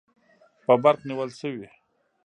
[0.65, 1.67] په برق نیول شوي